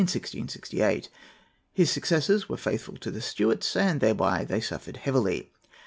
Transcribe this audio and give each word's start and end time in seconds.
in 0.01 0.05
1669. 0.05 1.03
His 1.73 1.91
successors 1.91 2.49
were 2.49 2.57
faithful 2.57 2.97
to 2.97 3.11
the 3.11 3.21
Stuarts, 3.21 3.75
and 3.75 4.01
thereby 4.01 4.43
they 4.43 4.59
suffered 4.59 4.97
heavily. 4.97 5.51